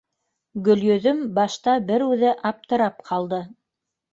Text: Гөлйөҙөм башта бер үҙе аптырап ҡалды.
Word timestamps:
Гөлйөҙөм 0.67 1.21
башта 1.35 1.77
бер 1.91 2.07
үҙе 2.07 2.33
аптырап 2.53 3.01
ҡалды. 3.11 3.45